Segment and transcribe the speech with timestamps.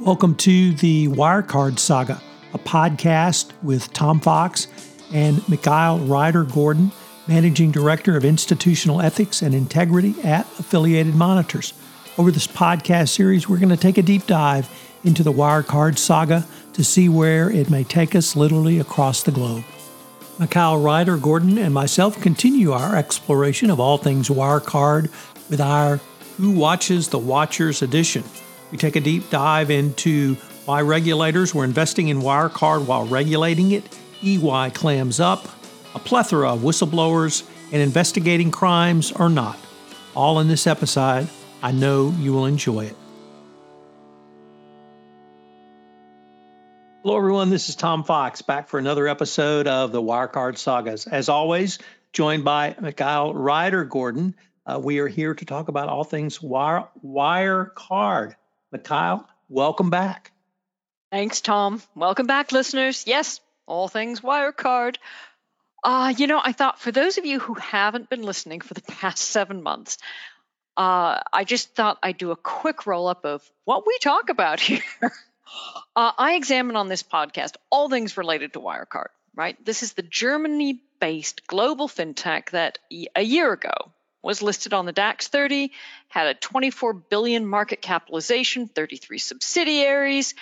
[0.00, 2.22] Welcome to the Wirecard Saga,
[2.54, 4.66] a podcast with Tom Fox
[5.12, 6.90] and Mikhail Reider Gordon,
[7.28, 11.74] Managing Director of Institutional Ethics and Integrity at Affiliated Monitors.
[12.16, 14.70] Over this podcast series, we're going to take a deep dive
[15.04, 19.64] into the Wirecard saga to see where it may take us literally across the globe.
[20.38, 25.10] Mikhail Reider Gordon and myself continue our exploration of all things Wirecard
[25.50, 25.98] with our
[26.38, 28.24] Who Watches the Watchers edition.
[28.70, 33.98] We take a deep dive into why regulators were investing in Wirecard while regulating it,
[34.22, 35.48] EY clams up,
[35.94, 37.42] a plethora of whistleblowers,
[37.72, 39.58] and investigating crimes or not.
[40.14, 41.28] All in this episode.
[41.62, 42.96] I know you will enjoy it.
[47.02, 47.50] Hello, everyone.
[47.50, 51.06] This is Tom Fox back for another episode of the Wirecard Sagas.
[51.06, 51.78] As always,
[52.12, 54.36] joined by Mikhail Reider Gordon.
[54.66, 58.34] Uh, we are here to talk about all things wire, Wirecard.
[58.72, 60.32] Mikhail, welcome back.
[61.10, 61.82] Thanks, Tom.
[61.96, 63.04] Welcome back, listeners.
[63.06, 64.96] Yes, all things Wirecard.
[65.82, 68.82] Uh, you know, I thought for those of you who haven't been listening for the
[69.00, 69.98] past seven months,
[70.76, 74.60] uh, I just thought I'd do a quick roll up of what we talk about
[74.70, 74.82] here.
[75.02, 79.62] uh, I examine on this podcast all things related to Wirecard, right?
[79.64, 82.78] This is the Germany based global fintech that
[83.16, 83.90] a year ago
[84.22, 85.72] was listed on the DAX 30,
[86.08, 90.34] had a 24 billion market capitalization, 33 subsidiaries.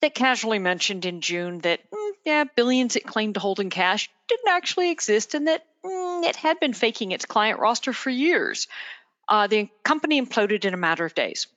[0.00, 4.08] That casually mentioned in June that mm, yeah, billions it claimed to hold in cash
[4.28, 8.68] didn't actually exist, and that mm, it had been faking its client roster for years.
[9.26, 11.48] Uh, the company imploded in a matter of days.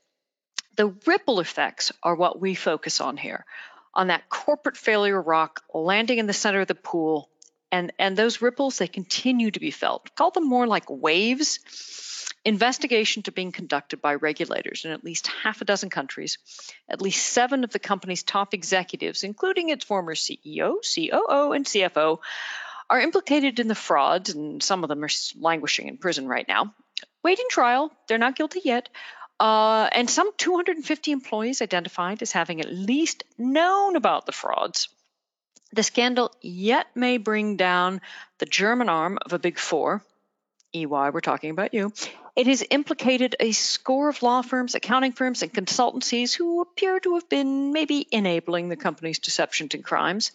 [0.76, 3.46] The ripple effects are what we focus on here,
[3.94, 7.30] on that corporate failure rock landing in the center of the pool
[7.72, 10.16] and and those ripples they continue to be felt.
[10.16, 11.60] Call them more like waves.
[12.44, 16.40] Investigations are being conducted by regulators in at least half a dozen countries
[16.90, 22.18] at least seven of the company's top executives including its former ceo coo and cfo
[22.90, 26.74] are implicated in the frauds and some of them are languishing in prison right now.
[27.24, 28.90] Waiting trial they're not guilty yet.
[29.40, 34.90] Uh, and some 250 employees identified as having at least known about the frauds
[35.74, 38.02] the scandal yet may bring down
[38.40, 40.04] the German arm of a big four,
[40.74, 41.92] EY, we're talking about you.
[42.36, 47.16] It has implicated a score of law firms, accounting firms, and consultancies who appear to
[47.16, 50.32] have been maybe enabling the company's deceptions and crimes.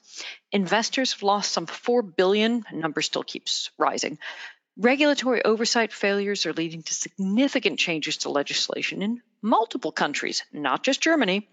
[0.52, 4.18] Investors have lost some 4 billion, number still keeps rising.
[4.76, 11.00] Regulatory oversight failures are leading to significant changes to legislation in multiple countries, not just
[11.00, 11.48] Germany.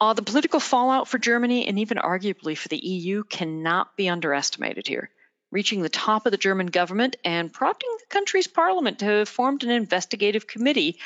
[0.00, 4.86] Uh, the political fallout for Germany and even arguably for the EU cannot be underestimated
[4.86, 5.10] here,
[5.50, 9.62] reaching the top of the German government and prompting the country's parliament to have formed
[9.62, 10.98] an investigative committee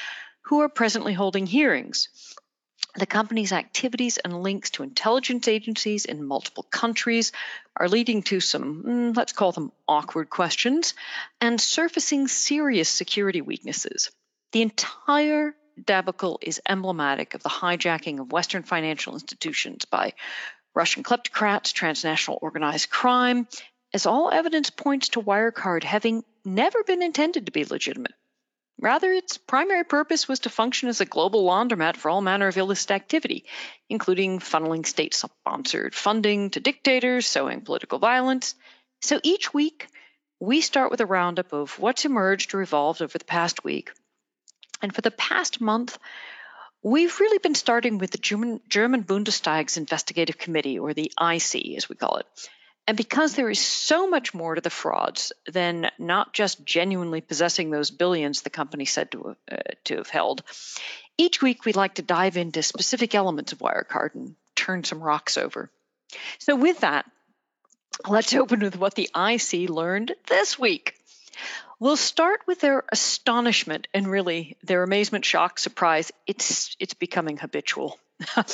[0.42, 2.08] who are presently holding hearings.
[2.94, 7.32] The company's activities and links to intelligence agencies in multiple countries
[7.76, 10.94] are leading to some, mm, let's call them awkward questions,
[11.40, 14.10] and surfacing serious security weaknesses.
[14.52, 15.54] The entire
[15.86, 20.14] debacle is emblematic of the hijacking of Western financial institutions by
[20.74, 23.48] Russian kleptocrats, transnational organized crime,
[23.92, 28.14] as all evidence points to Wirecard having never been intended to be legitimate.
[28.80, 32.56] Rather, its primary purpose was to function as a global laundromat for all manner of
[32.56, 33.44] illicit activity,
[33.88, 38.54] including funneling state sponsored funding to dictators, sowing political violence.
[39.00, 39.88] So each week,
[40.38, 43.90] we start with a roundup of what's emerged or evolved over the past week,
[44.82, 45.98] and for the past month,
[46.82, 51.88] we've really been starting with the German, German Bundestag's investigative committee, or the IC as
[51.88, 52.26] we call it.
[52.86, 57.70] And because there is so much more to the frauds than not just genuinely possessing
[57.70, 60.42] those billions the company said to, uh, to have held,
[61.18, 65.36] each week we'd like to dive into specific elements of Wirecard and turn some rocks
[65.36, 65.70] over.
[66.38, 67.04] So, with that,
[68.08, 70.94] let's open with what the IC learned this week.
[71.80, 76.10] We'll start with their astonishment and really their amazement, shock, surprise.
[76.26, 78.00] It's it's becoming habitual.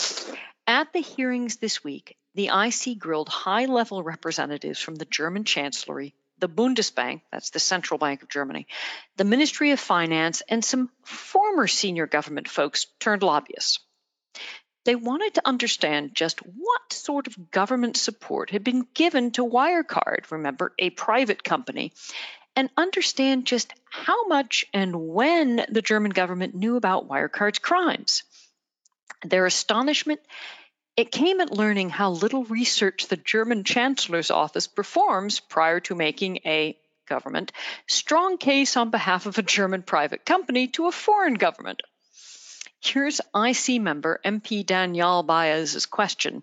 [0.67, 6.49] At the hearings this week, the IC grilled high-level representatives from the German Chancellery, the
[6.49, 8.67] Bundesbank, that's the central bank of Germany,
[9.17, 13.79] the Ministry of Finance, and some former senior government folks turned lobbyists.
[14.85, 20.31] They wanted to understand just what sort of government support had been given to Wirecard,
[20.31, 21.93] remember, a private company,
[22.56, 28.23] and understand just how much and when the German government knew about Wirecard's crimes.
[29.23, 30.21] Their astonishment
[30.97, 36.39] it came at learning how little research the German Chancellor's office performs prior to making
[36.47, 37.51] a government
[37.89, 41.83] strong case on behalf of a German private company to a foreign government.
[42.81, 46.43] Here's IC member MP Danyal Bayaz's question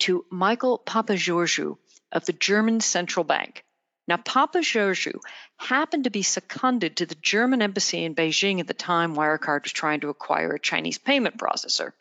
[0.00, 1.78] to Michael Papageorgiou
[2.12, 3.64] of the German Central Bank.
[4.08, 5.20] Now, Papageorgiou
[5.58, 9.72] happened to be seconded to the German embassy in Beijing at the time Wirecard was
[9.72, 11.92] trying to acquire a Chinese payment processor.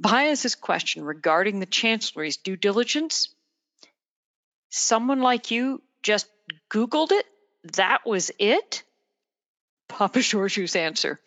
[0.00, 3.28] Bayaz's question regarding the Chancellery's due diligence
[4.70, 6.26] someone like you just
[6.70, 7.26] Googled it?
[7.74, 8.82] That was it?
[9.88, 11.20] Papageorgiou's answer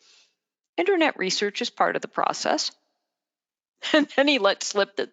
[0.78, 2.72] Internet research is part of the process.
[3.94, 5.10] And then he let slip that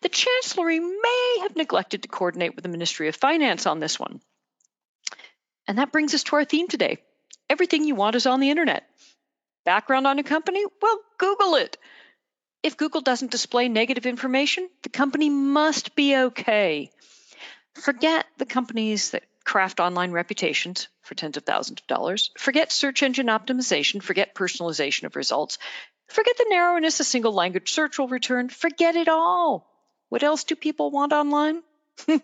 [0.00, 4.20] the Chancellery may have neglected to coordinate with the Ministry of Finance on this one.
[5.68, 6.98] And that brings us to our theme today.
[7.48, 8.88] Everything you want is on the internet.
[9.64, 10.64] Background on a company?
[10.80, 11.76] Well, Google it.
[12.62, 16.90] If Google doesn't display negative information, the company must be okay.
[17.74, 22.30] Forget the companies that craft online reputations for tens of thousands of dollars.
[22.38, 24.02] Forget search engine optimization.
[24.02, 25.58] Forget personalization of results.
[26.08, 28.48] Forget the narrowness a single language search will return.
[28.48, 29.68] Forget it all.
[30.08, 31.62] What else do people want online?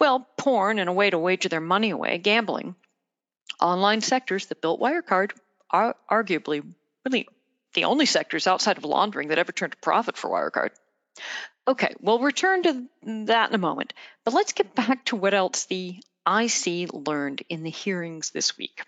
[0.00, 2.74] well, porn and a way to wager their money away, gambling.
[3.60, 5.32] Online sectors that built Wirecard
[5.70, 6.64] are arguably
[7.04, 7.28] really
[7.74, 10.70] the only sectors outside of laundering that ever turned a profit for Wirecard.
[11.66, 12.86] Okay, we'll return to
[13.26, 13.94] that in a moment,
[14.24, 15.96] but let's get back to what else the
[16.26, 18.82] IC learned in the hearings this week.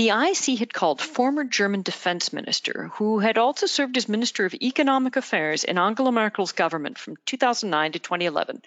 [0.00, 4.54] The IC had called former German defense minister, who had also served as Minister of
[4.54, 8.62] Economic Affairs in Angela Merkel's government from 2009 to 2011,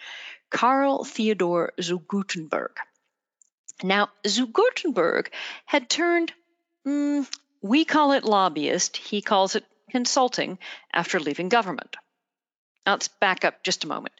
[0.51, 2.77] Karl Theodor zu Guttenberg.
[3.81, 5.33] Now, zu Guttenberg
[5.65, 6.31] had turned,
[6.85, 7.27] mm,
[7.63, 10.59] we call it lobbyist, he calls it consulting,
[10.93, 11.95] after leaving government.
[12.85, 14.13] Now, let's back up just a moment.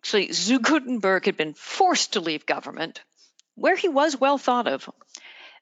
[0.00, 3.00] Actually, zu Guttenberg had been forced to leave government,
[3.54, 4.90] where he was well thought of,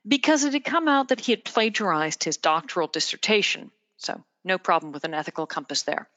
[0.07, 3.71] because it had come out that he had plagiarized his doctoral dissertation.
[3.97, 6.09] So, no problem with an ethical compass there.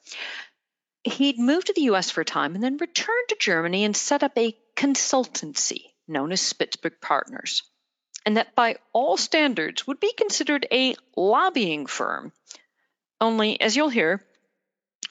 [1.04, 4.24] He'd moved to the US for a time and then returned to Germany and set
[4.24, 7.64] up a consultancy known as Spitzberg Partners,
[8.26, 12.32] and that by all standards would be considered a lobbying firm.
[13.22, 14.26] Only, as you'll hear,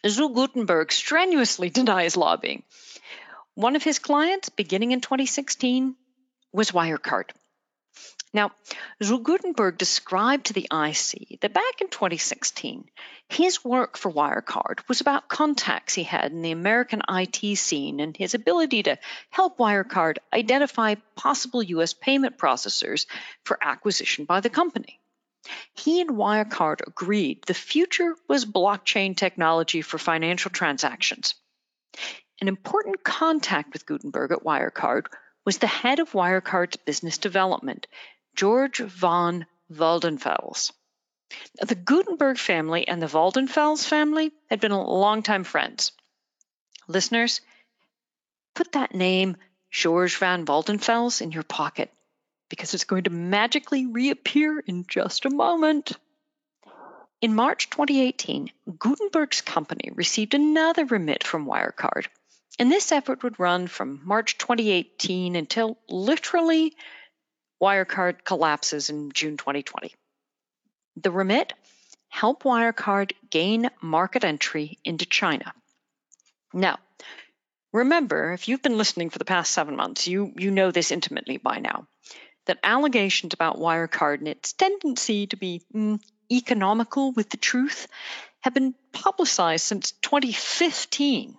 [0.07, 2.63] zu Guttenberg strenuously denies lobbying.
[3.55, 5.97] One of his clients, beginning in 2016,
[6.53, 7.31] was Wirecard.
[8.35, 8.51] Now,
[9.01, 12.91] zu Guttenberg described to the IC that back in 2016,
[13.29, 18.17] his work for Wirecard was about contacts he had in the American IT scene and
[18.17, 18.99] his ability to
[19.31, 21.95] help Wirecard identify possible U.S.
[21.95, 23.07] payment processors
[23.45, 24.99] for acquisition by the company.
[25.75, 31.37] He and Wirecard agreed the future was blockchain technology for financial transactions.
[32.41, 35.07] An important contact with Guttenberg at Wirecard
[35.45, 37.87] was the head of Wirecard's business development,
[38.35, 40.73] George von Waldenfels.
[41.61, 45.93] The Guttenberg family and the Waldenfels family had been longtime friends.
[46.87, 47.41] Listeners,
[48.55, 49.37] put that name,
[49.71, 51.91] George von Waldenfels, in your pocket
[52.49, 55.93] because it's going to magically reappear in just a moment.
[57.21, 62.07] In March 2018, Guttenberg's company received another remit from Wirecard,
[62.59, 66.77] and this effort would run from March 2018 until literally
[67.63, 69.95] Wirecard collapses in June 2020.
[70.97, 71.53] The remit
[72.09, 75.53] helped Wirecard gain market entry into China.
[76.53, 76.79] Now,
[77.73, 81.39] remember, if you've been listening for the past seven months, you, you know this intimately
[81.39, 81.89] by now
[82.47, 86.01] that allegations about Wirecard and its tendency to be mm,
[86.31, 87.87] economical with the truth
[88.41, 91.37] have been publicized since 2015.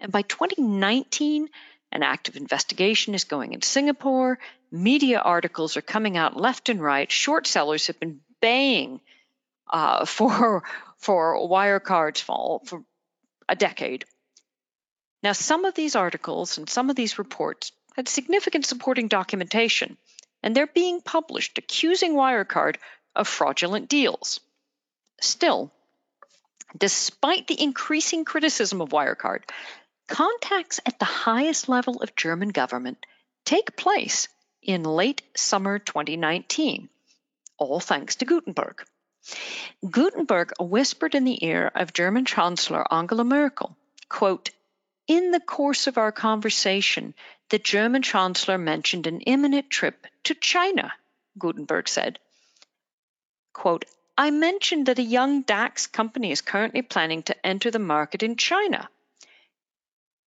[0.00, 1.48] And by 2019,
[1.92, 4.38] an active investigation is going in Singapore.
[4.70, 7.10] Media articles are coming out left and right.
[7.10, 9.00] Short sellers have been baying
[9.68, 10.62] uh, for
[10.98, 12.84] for Wirecard's fall for
[13.48, 14.04] a decade.
[15.22, 19.98] Now, some of these articles and some of these reports had significant supporting documentation,
[20.42, 22.76] and they're being published accusing Wirecard
[23.14, 24.40] of fraudulent deals.
[25.20, 25.72] Still,
[26.76, 29.42] despite the increasing criticism of Wirecard,
[30.10, 33.06] contacts at the highest level of German government
[33.44, 34.28] take place
[34.60, 36.90] in late summer 2019,
[37.56, 38.82] all thanks to Guttenberg.
[39.88, 43.76] Guttenberg whispered in the ear of German Chancellor Angela Merkel,
[44.08, 44.50] quote,
[45.06, 47.14] in the course of our conversation,
[47.48, 50.92] the German Chancellor mentioned an imminent trip to China,
[51.38, 52.18] Guttenberg said.
[53.52, 53.84] Quote,
[54.18, 58.36] I mentioned that a young DAX company is currently planning to enter the market in
[58.36, 58.88] China.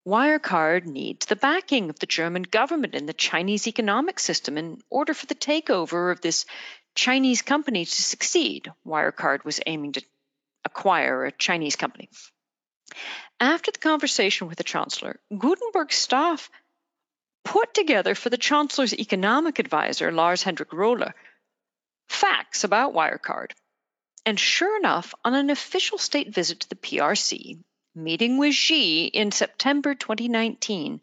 [0.07, 5.15] Wirecard needs the backing of the German government and the Chinese economic system in order
[5.15, 6.45] for the takeover of this
[6.95, 10.03] Chinese company to succeed, Wirecard was aiming to
[10.65, 12.09] acquire a Chinese company.
[13.39, 16.51] After the conversation with the Chancellor, Guttenberg's staff
[17.45, 21.13] put together for the Chancellor's economic advisor, Lars Hendrik Röller,
[22.09, 23.53] facts about Wirecard.
[24.27, 27.63] And sure enough, on an official state visit to the PRC,
[27.95, 31.01] meeting with Xi in September 2019,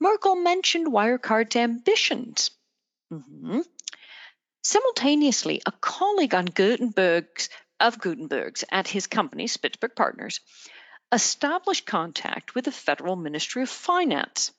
[0.00, 2.50] Merkel mentioned Wirecard's ambitions.
[3.12, 3.60] Mm-hmm.
[4.62, 10.40] Simultaneously, a colleague on Guttenberg's of Guttenberg's at his company, Spitzberg Partners,
[11.12, 14.52] established contact with the Federal Ministry of Finance.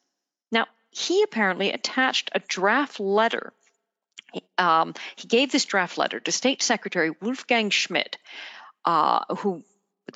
[0.51, 3.53] Now, he apparently attached a draft letter.
[4.57, 8.17] Um, he gave this draft letter to State Secretary Wolfgang Schmidt,
[8.85, 9.63] uh, who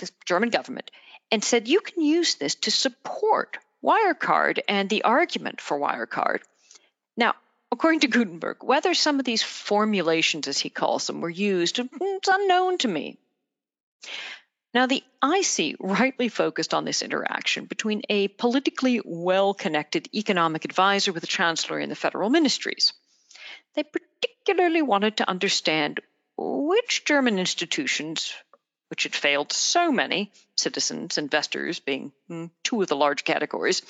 [0.02, 0.92] the German government,
[1.32, 6.42] and said you can use this to support Wirecard and the argument for Wirecard.
[7.16, 7.36] Now,
[7.72, 12.28] according to Guttenberg, whether some of these formulations, as he calls them, were used, it's
[12.28, 13.18] unknown to me.
[14.74, 21.12] Now, the IC rightly focused on this interaction between a politically well connected economic advisor
[21.12, 22.94] with the chancellor in the federal ministries.
[23.74, 26.00] They particularly wanted to understand
[26.38, 28.34] which German institutions,
[28.92, 33.82] which had failed so many, citizens, investors being mm, two of the large categories,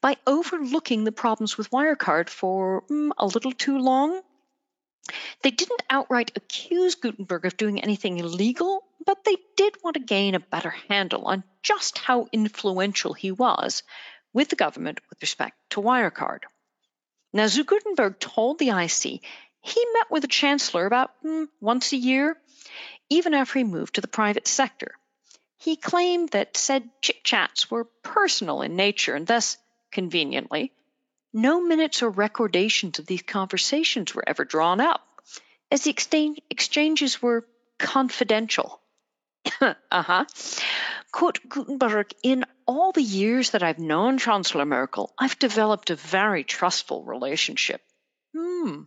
[0.00, 4.20] by overlooking the problems with Wirecard for mm, a little too long
[5.42, 10.34] they didn't outright accuse Guttenberg of doing anything illegal, but they did want to gain
[10.34, 13.82] a better handle on just how influential he was
[14.32, 16.40] with the government with respect to Wirecard.
[17.32, 19.22] Now, Guttenberg told the IC
[19.62, 22.36] he met with the chancellor about mm, once a year,
[23.10, 24.94] even after he moved to the private sector.
[25.58, 29.58] He claimed that said chit chats were personal in nature and thus,
[29.90, 30.72] conveniently,
[31.32, 35.06] no minutes or recordations of these conversations were ever drawn up,
[35.70, 37.46] as the exchange- exchanges were
[37.78, 38.80] confidential.
[39.60, 40.24] uh huh.
[41.12, 46.44] Quote Guttenberg, in all the years that I've known Chancellor Merkel, I've developed a very
[46.44, 47.82] trustful relationship.
[48.36, 48.82] Hmm.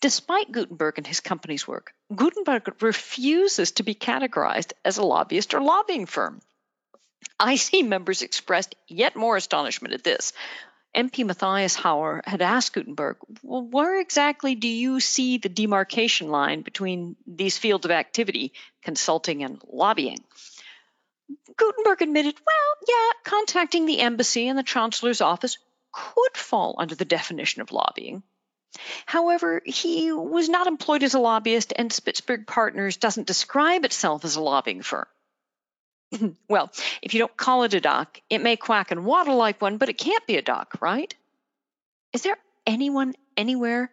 [0.00, 5.60] Despite Guttenberg and his company's work, Guttenberg refuses to be categorized as a lobbyist or
[5.60, 6.40] lobbying firm.
[7.40, 10.32] IC members expressed yet more astonishment at this,
[10.94, 16.60] MP Matthias Hauer had asked Guttenberg, well, where exactly do you see the demarcation line
[16.60, 20.18] between these fields of activity, consulting and lobbying?
[21.56, 25.56] Guttenberg admitted, well, yeah, contacting the embassy and the chancellor's office
[25.92, 28.22] could fall under the definition of lobbying.
[29.06, 34.36] However, he was not employed as a lobbyist, and Spitzberg Partners doesn't describe itself as
[34.36, 35.06] a lobbying firm.
[36.48, 36.70] well,
[37.02, 39.88] if you don't call it a dock, it may quack and waddle like one, but
[39.88, 41.14] it can't be a dock, right?
[42.12, 42.36] Is there
[42.66, 43.90] anyone anywhere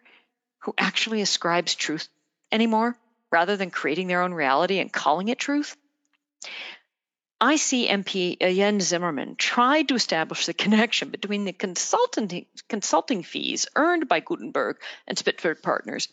[0.60, 2.08] who actually ascribes truth
[2.52, 2.96] anymore
[3.30, 5.76] rather than creating their own reality and calling it truth?
[7.40, 14.20] ICMP Jens Zimmermann tried to establish the connection between the consulting, consulting fees earned by
[14.20, 16.08] Guttenberg and Spitzberg Partners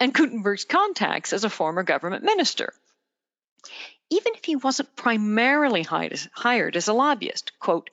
[0.00, 2.72] and Guttenberg's contacts as a former government minister
[4.12, 7.58] even if he wasn't primarily hired as a lobbyist.
[7.58, 7.88] Quote,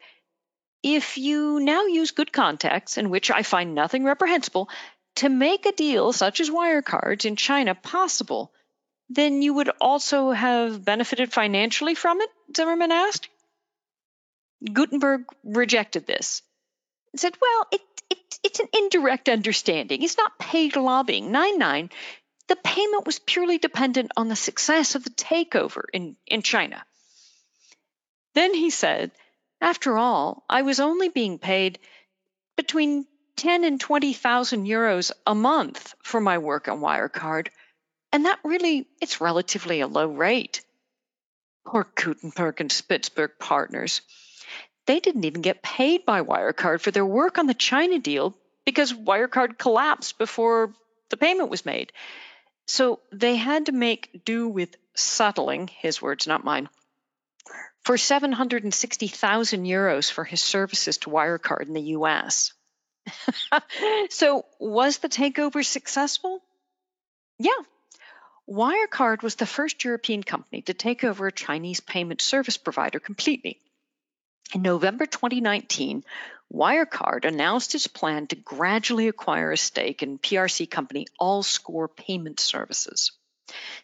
[0.83, 4.69] if you now use good contacts, in which I find nothing reprehensible,
[5.15, 8.51] to make a deal such as Wirecards in China possible,
[9.09, 12.29] then you would also have benefited financially from it?
[12.55, 13.29] Zimmermann asked.
[14.73, 16.41] Guttenberg rejected this
[17.11, 20.03] and said, Well, it, it, it's an indirect understanding.
[20.03, 21.31] It's not paid lobbying.
[21.31, 21.89] 9 9
[22.49, 26.83] the payment was purely dependent on the success of the takeover in, in China.
[28.33, 29.11] Then he said,
[29.61, 31.77] After all, I was only being paid
[32.57, 37.49] between 10 and 20,000 euros a month for my work on Wirecard,
[38.11, 40.61] and that really, it's relatively a low rate.
[41.65, 44.01] Poor Guttenberg and Spitzberg partners.
[44.87, 48.35] They didn't even get paid by Wirecard for their work on the China deal
[48.65, 50.73] because Wirecard collapsed before
[51.09, 51.91] the payment was made.
[52.67, 56.69] So they had to make do with settling, his words, not mine,
[57.83, 62.53] for 760,000 euros for his services to Wirecard in the US.
[64.09, 66.41] so was the takeover successful?
[67.39, 67.51] Yeah.
[68.49, 73.59] Wirecard was the first European company to take over a Chinese payment service provider completely.
[74.55, 76.03] In November 2019,
[76.51, 83.11] Wirecard announced its plan to gradually acquire a stake in PRC company Allscore Payment Services.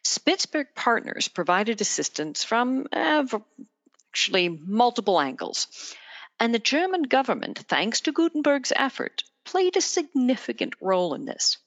[0.04, 3.28] Spitzberg Partners provided assistance from uh,
[4.10, 5.68] actually multiple angles,
[6.40, 11.60] and the German government, thanks to Guttenberg's effort, played a significant role in this.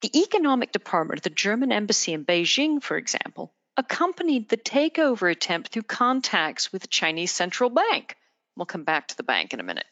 [0.00, 5.70] The economic department of the German embassy in Beijing, for example, accompanied the takeover attempt
[5.70, 8.16] through contacts with the Chinese central bank.
[8.54, 9.86] We'll come back to the bank in a minute.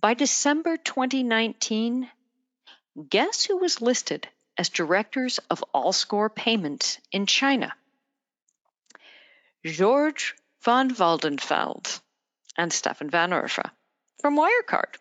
[0.00, 2.08] By December 2019,
[3.08, 7.72] guess who was listed as directors of Allscore Payments in China?
[9.64, 12.00] George von Waldenfels
[12.56, 13.70] and Stefan von Erffa
[14.20, 14.96] from Wirecard.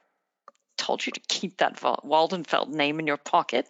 [0.77, 3.67] Told you to keep that Waldenfels name in your pocket.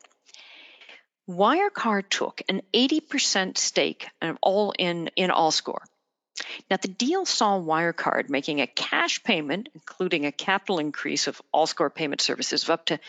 [1.31, 4.07] Wirecard took an 80% stake
[4.41, 5.83] all in, in Allscore.
[6.69, 11.93] Now, the deal saw Wirecard making a cash payment, including a capital increase of Allscore
[11.93, 12.99] payment services of up to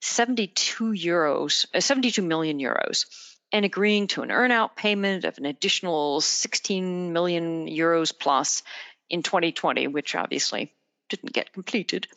[0.00, 3.06] 72 euros, uh, 72 million euros,
[3.52, 8.62] and agreeing to an earnout payment of an additional 16 million euros plus
[9.08, 10.72] in 2020, which obviously
[11.08, 12.08] didn't get completed.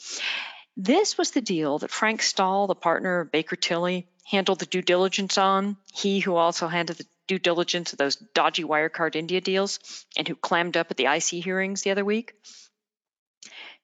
[0.75, 4.81] This was the deal that Frank Stahl, the partner of Baker Tilly, handled the due
[4.81, 5.75] diligence on.
[5.93, 9.79] He who also handled the due diligence of those dodgy Wirecard India deals
[10.15, 12.33] and who clammed up at the IC hearings the other week.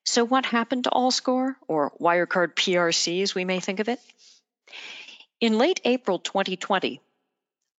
[0.04, 4.00] So, what happened to Allscore, or Wirecard PRC as we may think of it?
[5.42, 7.02] In late April 2020,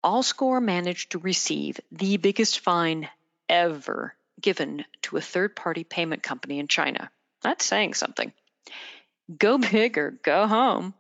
[0.05, 3.09] Allscore managed to receive the biggest fine
[3.49, 7.11] ever given to a third party payment company in China.
[7.43, 8.33] That's saying something.
[9.39, 10.95] Go big or go home.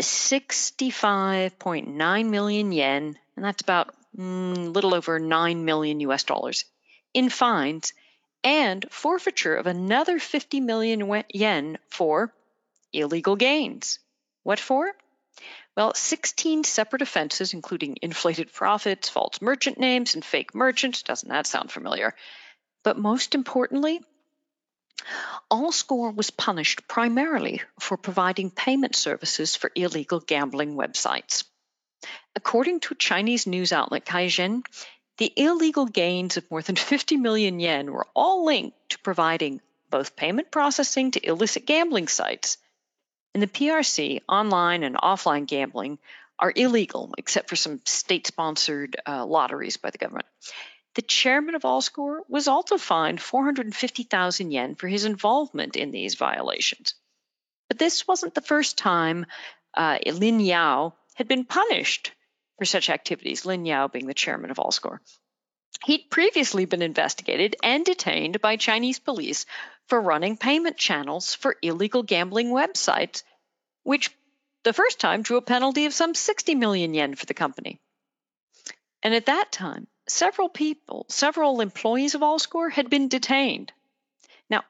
[0.00, 6.64] 65.9 million yen, and that's about a mm, little over 9 million US dollars,
[7.12, 7.92] in fines
[8.42, 12.32] and forfeiture of another 50 million yen for
[12.92, 13.98] illegal gains.
[14.42, 14.92] What for?
[15.76, 21.02] Well, 16 separate offenses, including inflated profits, false merchant names, and fake merchants.
[21.02, 22.14] Doesn't that sound familiar?
[22.84, 24.00] But most importantly,
[25.50, 31.44] Allscore was punished primarily for providing payment services for illegal gambling websites.
[32.36, 34.64] According to Chinese news outlet Caixin,
[35.18, 40.16] the illegal gains of more than 50 million yen were all linked to providing both
[40.16, 42.58] payment processing to illicit gambling sites.
[43.34, 45.98] In the PRC, online and offline gambling
[46.38, 50.26] are illegal except for some state sponsored uh, lotteries by the government.
[50.94, 56.94] The chairman of Allscore was also fined 450,000 yen for his involvement in these violations.
[57.68, 59.26] But this wasn't the first time
[59.76, 62.12] uh, Lin Yao had been punished
[62.58, 65.00] for such activities, Lin Yao being the chairman of Allscore.
[65.84, 69.46] He'd previously been investigated and detained by Chinese police
[69.88, 73.24] for running payment channels for illegal gambling websites,
[73.82, 74.10] which
[74.62, 77.80] the first time drew a penalty of some 60 million yen for the company.
[79.02, 83.72] And at that time, several people, several employees of Allscore had been detained.
[84.50, 84.62] Now,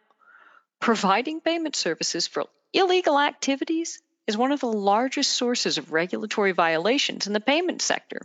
[0.81, 7.27] providing payment services for illegal activities is one of the largest sources of regulatory violations
[7.27, 8.21] in the payment sector.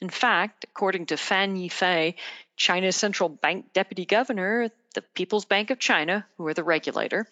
[0.00, 2.14] In fact, according to Fan Yifei,
[2.56, 7.26] China's central bank deputy governor, the People's Bank of China, who are the regulator,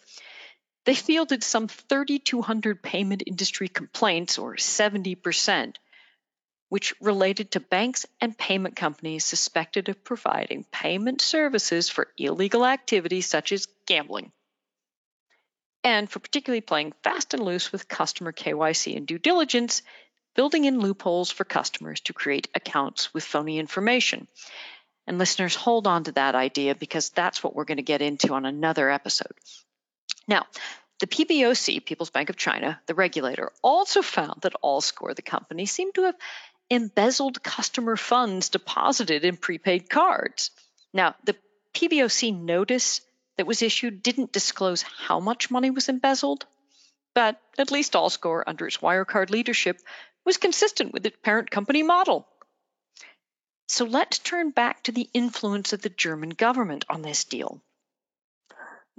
[0.84, 5.76] they fielded some 3,200 payment industry complaints, or 70%,
[6.72, 13.26] which related to banks and payment companies suspected of providing payment services for illegal activities
[13.26, 14.32] such as gambling.
[15.84, 19.82] And for particularly playing fast and loose with customer KYC and due diligence,
[20.34, 24.26] building in loopholes for customers to create accounts with phony information.
[25.06, 28.32] And listeners, hold on to that idea because that's what we're going to get into
[28.32, 29.34] on another episode.
[30.26, 30.46] Now,
[31.02, 35.96] the PBOC, People's Bank of China, the regulator, also found that Allscore, the company, seemed
[35.96, 36.14] to have
[36.72, 40.50] embezzled customer funds deposited in prepaid cards.
[40.92, 41.36] Now, the
[41.74, 43.00] PBOC notice
[43.36, 46.46] that was issued didn't disclose how much money was embezzled,
[47.14, 49.78] but at least Allscore, under its Wirecard leadership,
[50.24, 52.26] was consistent with its parent company model.
[53.68, 57.62] So let's turn back to the influence of the German government on this deal.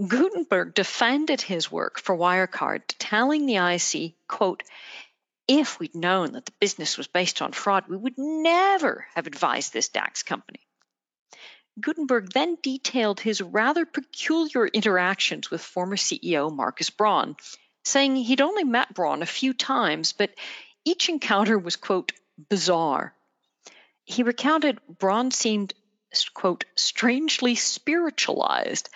[0.07, 4.63] Guttenberg defended his work for Wirecard, telling the IC, quote,
[5.47, 9.73] if we'd known that the business was based on fraud, we would never have advised
[9.73, 10.60] this DAX company.
[11.79, 17.36] Guttenberg then detailed his rather peculiar interactions with former CEO Markus Braun,
[17.84, 20.32] saying he'd only met Braun a few times, but
[20.86, 22.12] each encounter was, quote,
[22.49, 23.15] bizarre.
[24.06, 25.73] He recounted Braun seemed,
[26.34, 28.89] quote, strangely spiritualized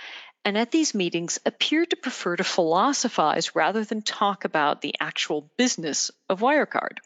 [0.48, 5.52] and at these meetings appeared to prefer to philosophize rather than talk about the actual
[5.58, 7.00] business of Wirecard.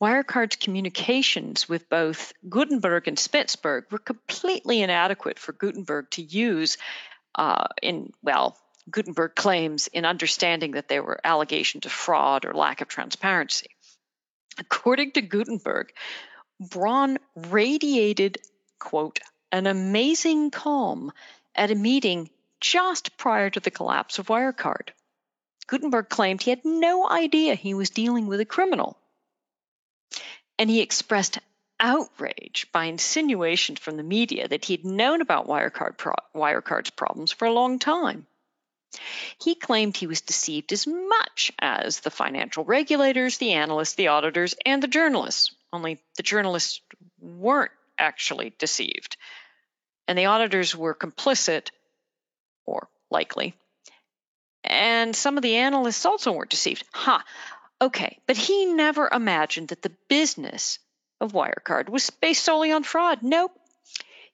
[0.00, 6.78] Wirecard's communications with both Guttenberg and Spitzberg were completely inadequate for Guttenberg to use
[7.34, 8.56] uh, in, well,
[8.88, 13.70] Guttenberg claims in understanding that there were allegations of fraud or lack of transparency.
[14.56, 15.92] According to Guttenberg,
[16.60, 18.38] Braun radiated,
[18.78, 19.18] quote,
[19.50, 21.10] an amazing calm
[21.54, 24.90] at a meeting just prior to the collapse of Wirecard.
[25.66, 28.98] Guttenberg claimed he had no idea he was dealing with a criminal.
[30.58, 31.38] And he expressed
[31.78, 37.46] outrage by insinuations from the media that he'd known about Wirecard pro- Wirecard's problems for
[37.46, 38.26] a long time.
[39.40, 44.54] He claimed he was deceived as much as the financial regulators, the analysts, the auditors,
[44.66, 46.80] and the journalists, only the journalists
[47.20, 49.16] weren't actually deceived.
[50.10, 51.70] And the auditors were complicit,
[52.66, 53.54] or likely,
[54.64, 56.82] and some of the analysts also weren't deceived.
[56.94, 57.22] Ha!
[57.80, 60.80] Okay, but he never imagined that the business
[61.20, 63.22] of Wirecard was based solely on fraud.
[63.22, 63.52] Nope.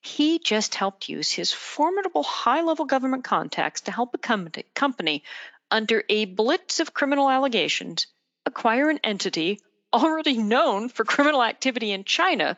[0.00, 5.24] He just helped use his formidable high level government contacts to help a company
[5.70, 8.06] under a blitz of criminal allegations
[8.46, 9.60] acquire an entity
[9.92, 12.56] already known for criminal activity in China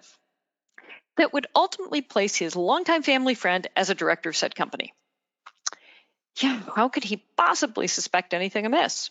[1.18, 4.94] that would ultimately place his longtime family friend as a director of said company.
[6.40, 9.10] Yeah, how could he possibly suspect anything amiss?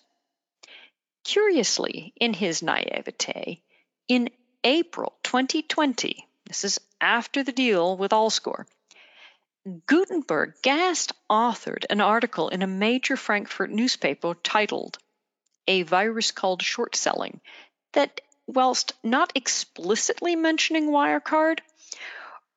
[1.25, 3.61] Curiously, in his naivete,
[4.07, 4.29] in
[4.63, 8.65] April 2020, this is after the deal with Allscore,
[9.85, 14.97] Guttenberg guest authored an article in a major Frankfurt newspaper titled
[15.67, 17.41] A Virus Called Short Selling
[17.91, 21.59] that, whilst not explicitly mentioning Wirecard,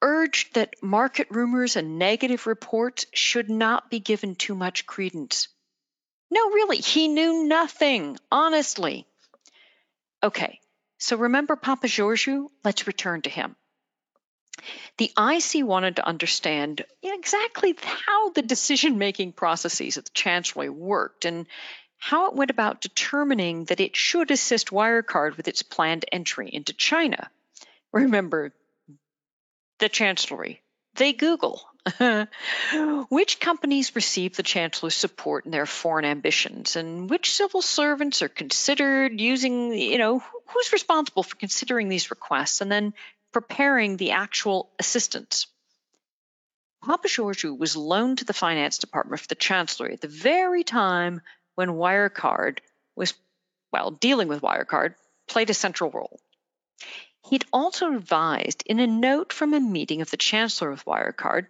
[0.02, 5.48] urged that market rumors and negative reports should not be given too much credence.
[6.30, 9.06] No, really, he knew nothing, honestly.
[10.22, 10.60] Okay,
[10.98, 12.48] so remember Papageorgiou?
[12.62, 13.56] Let's return to him.
[14.98, 21.24] The IC wanted to understand exactly how the decision making processes at the Chancellery worked
[21.24, 21.46] and
[21.96, 26.72] how it went about determining that it should assist Wirecard with its planned entry into
[26.72, 27.30] China.
[27.92, 28.52] Remember,
[29.80, 30.62] the Chancellery.
[30.94, 31.62] They Google.
[33.08, 38.28] which companies receive the Chancellor's support in their foreign ambitions, and which civil servants are
[38.28, 42.92] considered using, you know, who's responsible for considering these requests and then
[43.32, 45.46] preparing the actual assistance?
[46.84, 51.20] Papageorgiou was loaned to the finance department for the Chancellery at the very time
[51.54, 52.58] when Wirecard
[52.96, 53.14] was,
[53.72, 54.94] well, dealing with Wirecard
[55.28, 56.20] played a central role.
[57.28, 61.48] He'd also advised in a note from a meeting of the Chancellor of Wirecard,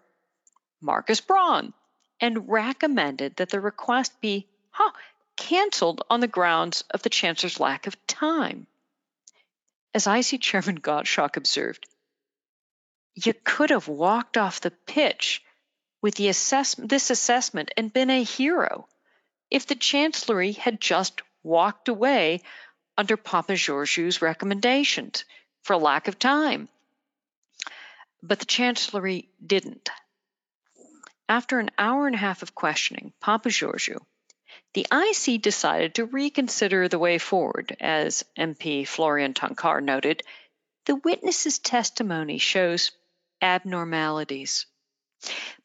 [0.81, 1.73] Markus Braun,
[2.21, 4.93] and recommended that the request be huh,
[5.37, 8.67] canceled on the grounds of the Chancellor's lack of time.
[9.95, 11.89] As IC Chairman Gottschalk observed,
[13.15, 15.43] you could have walked off the pitch
[16.03, 18.89] with the assess- this assessment and been a hero
[19.51, 22.43] if the Chancellery had just walked away
[22.97, 25.25] under Papageorgiou's recommendations
[25.63, 26.69] for lack of time.
[28.23, 29.89] But the Chancellery didn't.
[31.29, 34.05] After an hour and a half of questioning, Papageorgiou,
[34.75, 37.77] the IC decided to reconsider the way forward.
[37.81, 40.23] As MP Florian Toncar noted,
[40.87, 42.91] the witness's testimony shows
[43.41, 44.67] abnormalities.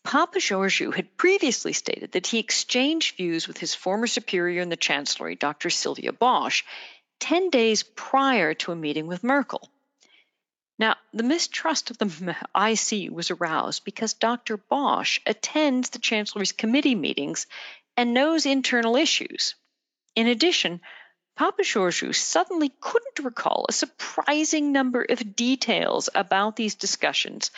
[0.04, 5.36] Papageorgiou had previously stated that he exchanged views with his former superior in the Chancellery,
[5.36, 5.70] Dr.
[5.70, 6.64] Sylvia Bosch,
[7.22, 9.70] 10 days prior to a meeting with Merkel.
[10.78, 14.58] Now, the mistrust of the IC was aroused because Dr.
[14.58, 17.48] Bosch attends the Chancellery's committee meetings
[17.96, 19.56] and knows internal issues.
[20.16, 20.82] In addition,
[21.38, 27.52] Papageorgiou suddenly couldn't recall a surprising number of details about these discussions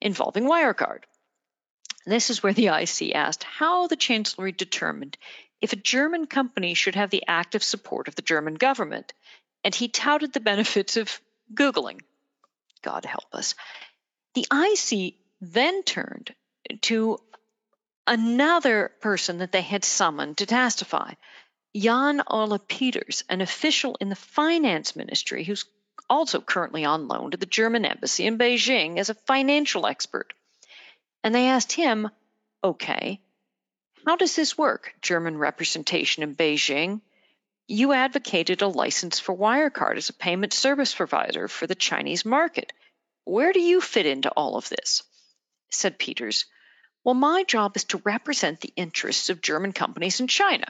[0.00, 1.04] involving Wirecard.
[2.06, 5.16] This is where the IC asked how the Chancellery determined
[5.60, 9.12] if a German company should have the active support of the German government,
[9.62, 11.20] and he touted the benefits of
[11.52, 12.00] Googling.
[12.82, 13.54] God help us.
[14.34, 16.34] The IC then turned
[16.82, 17.18] to
[18.06, 21.14] another person that they had summoned to testify,
[21.76, 25.64] Jan Ole Peters, an official in the finance ministry who's
[26.08, 30.34] also currently on loan to the German embassy in Beijing as a financial expert.
[31.22, 32.10] And they asked him,
[32.64, 33.20] okay,
[34.06, 37.00] how does this work, German representation in Beijing?
[37.70, 42.72] You advocated a license for Wirecard as a payment service provider for the Chinese market.
[43.24, 45.04] Where do you fit into all of this?
[45.70, 46.46] Said Peters.
[47.04, 50.66] Well, my job is to represent the interests of German companies in China.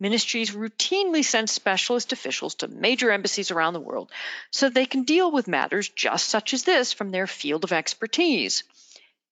[0.00, 4.10] Ministries routinely send specialist officials to major embassies around the world
[4.50, 8.64] so they can deal with matters just such as this from their field of expertise.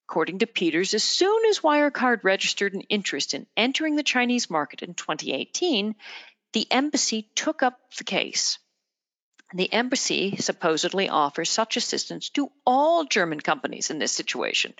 [0.08, 4.82] According to Peters, as soon as Wirecard registered an interest in entering the Chinese market
[4.82, 5.94] in 2018,
[6.52, 8.58] the embassy took up the case.
[9.54, 14.74] The embassy supposedly offers such assistance to all German companies in this situation.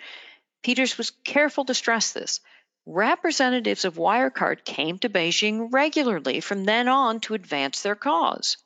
[0.62, 2.40] Peters was careful to stress this.
[2.84, 8.56] Representatives of Wirecard came to Beijing regularly from then on to advance their cause.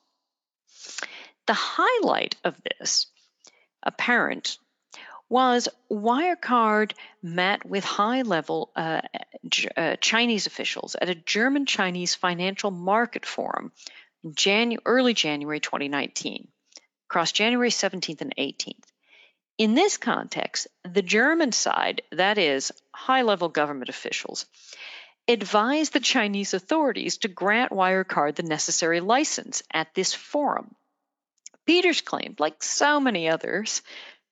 [1.45, 3.07] The highlight of this,
[3.81, 4.57] apparent,
[5.33, 6.93] was Wirecard
[7.23, 9.01] met with high level uh,
[9.75, 13.71] uh, Chinese officials at a German Chinese financial market forum
[14.23, 16.47] in Janu- early January 2019,
[17.09, 18.85] across January 17th and 18th.
[19.57, 24.45] In this context, the German side, that is, high level government officials,
[25.27, 30.75] advised the Chinese authorities to grant Wirecard the necessary license at this forum.
[31.65, 33.81] Peters claimed, like so many others,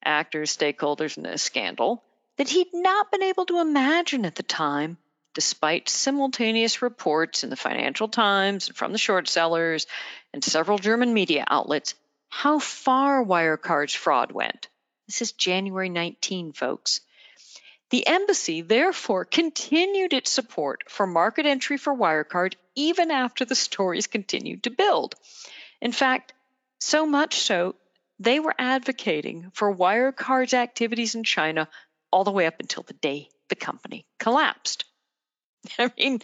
[0.03, 2.03] actors, stakeholders in this scandal,
[2.37, 4.97] that he'd not been able to imagine at the time,
[5.33, 9.87] despite simultaneous reports in the Financial Times and from the short sellers
[10.33, 11.95] and several German media outlets,
[12.29, 14.67] how far Wirecard's fraud went.
[15.07, 17.01] This is January 19, folks.
[17.91, 24.07] The embassy therefore continued its support for market entry for Wirecard even after the stories
[24.07, 25.15] continued to build.
[25.81, 26.33] In fact,
[26.79, 27.75] so much so,
[28.21, 31.67] they were advocating for Wirecard's activities in China
[32.11, 34.85] all the way up until the day the company collapsed.
[35.79, 36.21] I mean,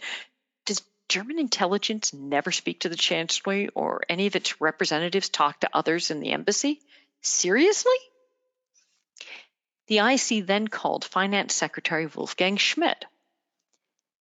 [0.64, 5.70] does German intelligence never speak to the Chancellery or any of its representatives talk to
[5.74, 6.80] others in the embassy?
[7.20, 7.96] Seriously?
[9.88, 13.06] The IC then called Finance Secretary Wolfgang Schmidt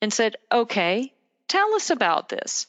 [0.00, 1.12] and said, Okay,
[1.46, 2.68] tell us about this.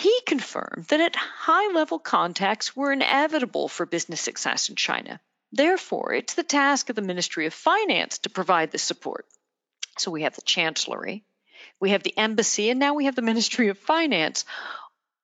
[0.00, 5.20] He confirmed that at high level contacts were inevitable for business success in China.
[5.52, 9.26] Therefore, it's the task of the Ministry of Finance to provide the support.
[9.98, 11.22] So we have the Chancellery,
[11.80, 14.46] we have the Embassy, and now we have the Ministry of Finance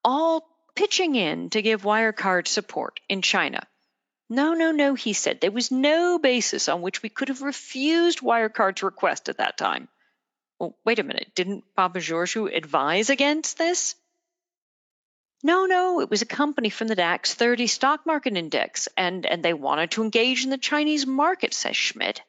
[0.05, 3.67] all pitching in to give Wirecard support in China.
[4.29, 5.41] No, no, no, he said.
[5.41, 9.89] There was no basis on which we could have refused Wirecard's request at that time.
[10.59, 11.33] Well, wait a minute.
[11.35, 13.95] Didn't Papageorgiou advise against this?
[15.42, 19.44] No, no, it was a company from the DAX 30 stock market index, and, and
[19.44, 22.22] they wanted to engage in the Chinese market, says Schmidt.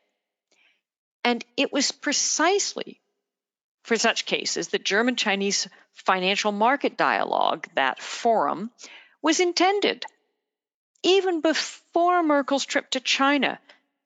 [1.23, 3.01] And it was precisely
[3.83, 8.71] for such cases that German Chinese financial market dialogue, that forum,
[9.21, 10.05] was intended
[11.03, 13.59] even before Merkel's trip to China.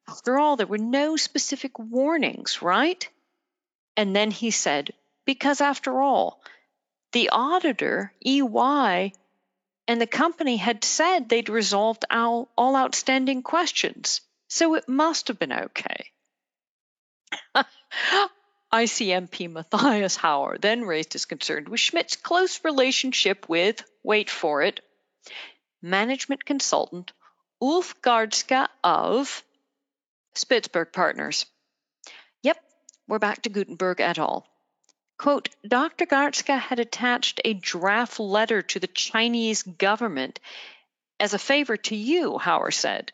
[0.07, 3.07] After all, there were no specific warnings, right?
[3.97, 4.91] And then he said,
[5.25, 6.41] because after all,
[7.11, 9.13] the auditor, EY,
[9.87, 15.39] and the company had said they'd resolved all, all outstanding questions, so it must have
[15.39, 16.11] been okay.
[18.73, 24.79] ICMP Matthias Hauer then raised his concern with Schmidt's close relationship with, wait for it,
[25.81, 27.11] management consultant
[27.61, 29.43] Ulf Gardska of
[30.35, 31.45] Spitzberg Partners.
[32.43, 32.57] Yep,
[33.07, 34.47] we're back to Guttenberg et al.
[35.21, 36.07] Quote, Dr.
[36.07, 40.39] Gardska had attached a draft letter to the Chinese government
[41.19, 43.11] as a favor to you, Hauer said.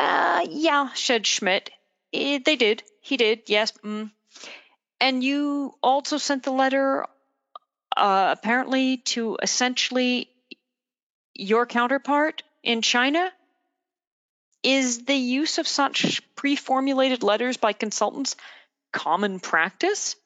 [0.00, 1.70] Uh, yeah, said Schmidt.
[2.10, 2.82] It, they did.
[3.00, 3.70] He did, yes.
[3.84, 4.10] Mm.
[5.00, 7.06] And you also sent the letter
[7.96, 10.28] uh, apparently to essentially
[11.32, 13.30] your counterpart in China?
[14.64, 18.34] Is the use of such pre formulated letters by consultants
[18.92, 20.16] common practice?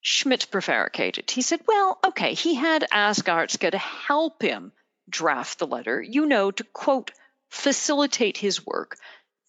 [0.00, 1.30] Schmidt prevaricated.
[1.30, 4.72] He said, Well, okay, he had Asgardska to help him
[5.08, 7.10] draft the letter, you know, to quote,
[7.50, 8.96] facilitate his work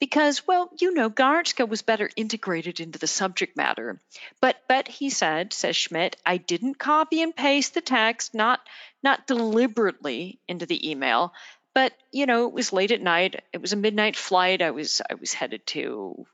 [0.02, 4.02] because, well, you know, Gardska was better integrated into the subject matter.
[4.42, 8.60] But, but he said, says Schmidt, I didn't copy and paste the text, not,
[9.04, 11.34] not deliberately into the email,
[11.76, 13.44] but you know, it was late at night.
[13.54, 14.64] It was a midnight flight.
[14.64, 16.26] I was, I was headed to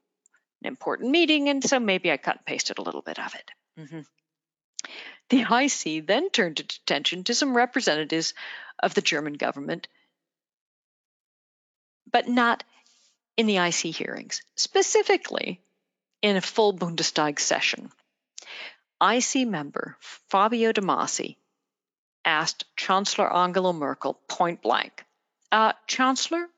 [0.63, 3.51] an important meeting, and so maybe I cut and pasted a little bit of it.
[3.77, 4.01] Mm-hmm.
[5.29, 8.33] The IC then turned its attention to some representatives
[8.81, 9.87] of the German government,
[12.11, 12.63] but not
[13.35, 15.61] in the IC hearings, specifically
[16.21, 17.91] in a full Bundestag session.
[19.01, 21.35] IC member Fabio De Masi
[22.25, 25.05] asked Chancellor Angela Merkel point blank,
[25.51, 26.49] uh, Chancellor,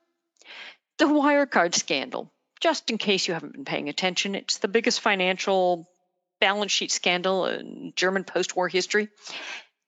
[0.97, 5.89] the Wirecard scandal, just in case you haven't been paying attention, it's the biggest financial
[6.39, 9.09] balance sheet scandal in German post war history.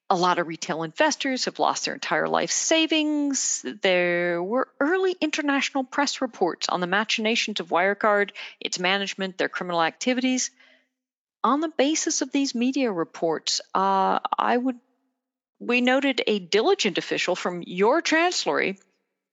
[0.09, 3.65] A lot of retail investors have lost their entire life savings.
[3.81, 9.81] There were early international press reports on the machinations of Wirecard, its management, their criminal
[9.81, 10.51] activities.
[11.43, 14.77] On the basis of these media reports, uh, I would
[15.61, 18.79] we noted a diligent official from your chancellery,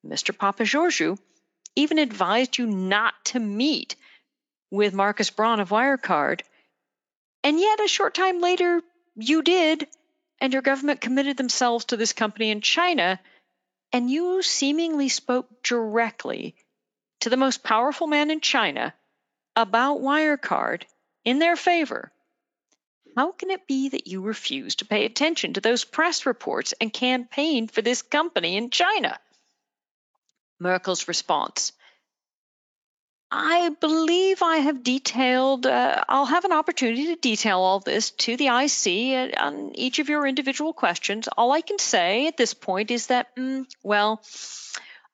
[0.07, 0.37] Mr.
[0.37, 1.19] Papageorgiou,
[1.75, 3.97] even advised you not to meet
[4.71, 6.43] with Markus Braun of Wirecard.
[7.43, 8.83] And yet, a short time later,
[9.17, 9.87] you did,
[10.41, 13.21] and your government committed themselves to this company in China,
[13.93, 16.55] and you seemingly spoke directly
[17.21, 18.95] to the most powerful man in China
[19.57, 20.83] about Wirecard
[21.25, 22.13] in their favor.
[23.17, 26.93] How can it be that you refuse to pay attention to those press reports and
[26.93, 29.19] campaigned for this company in China?
[30.61, 31.73] Merkel's response
[33.31, 38.37] I believe I have detailed, uh, I'll have an opportunity to detail all this to
[38.39, 41.29] the IC on each of your individual questions.
[41.37, 44.23] All I can say at this point is that, mm, well,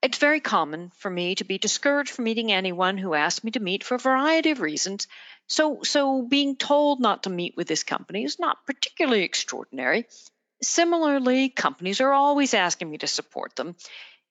[0.00, 3.60] it's very common for me to be discouraged from meeting anyone who asks me to
[3.60, 5.08] meet for a variety of reasons.
[5.48, 10.06] So, so being told not to meet with this company is not particularly extraordinary.
[10.62, 13.74] Similarly, companies are always asking me to support them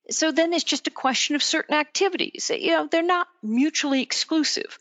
[0.10, 2.52] so then it's just a question of certain activities.
[2.54, 4.78] You know, they're not mutually exclusive.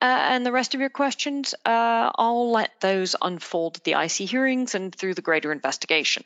[0.00, 4.28] Uh, and the rest of your questions, uh, I'll let those unfold at the IC
[4.28, 6.24] hearings and through the greater investigation.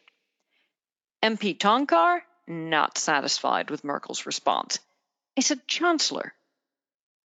[1.23, 4.79] MP Toncar, not satisfied with Merkel's response.
[5.35, 6.33] He said, Chancellor,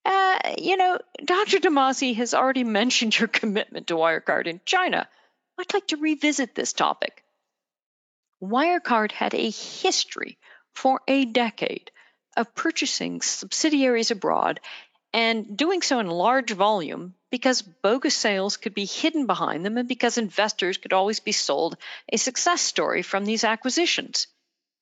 [0.05, 1.59] uh, you know, Dr.
[1.59, 5.07] De Masi has already mentioned your commitment to Wirecard in China.
[5.59, 7.23] I'd like to revisit this topic.
[8.41, 10.37] Wirecard had a history
[10.73, 11.91] for a decade
[12.37, 14.59] of purchasing subsidiaries abroad
[15.13, 19.87] and doing so in large volume because bogus sales could be hidden behind them and
[19.87, 21.77] because investors could always be sold
[22.11, 24.27] a success story from these acquisitions.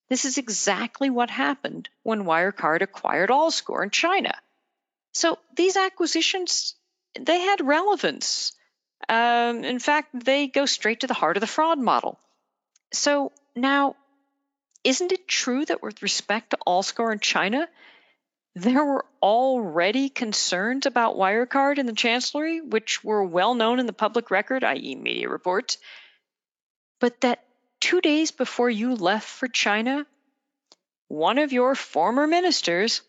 [0.09, 4.33] This is exactly what happened when Wirecard acquired Allscore in China.
[5.13, 6.75] So these acquisitions,
[7.19, 8.53] they had relevance.
[9.09, 12.19] Um, in fact, they go straight to the heart of the fraud model.
[12.93, 13.95] So now
[14.87, 17.67] isn't it true that with respect to Allscore in China,
[18.55, 23.91] there were already concerns about Wirecard in the Chancellery, which were well known in the
[23.91, 25.77] public record, i.e., media reports,
[27.01, 27.43] but that
[27.81, 30.05] two days before you left for China,
[31.09, 33.01] one of your former ministers,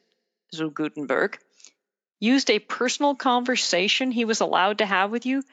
[0.53, 1.38] Zu Guttenberg,
[2.19, 5.45] used a personal conversation he was allowed to have with you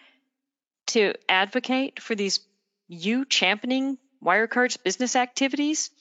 [0.88, 2.40] to advocate for these
[2.88, 5.92] you championing Wirecard's business activities?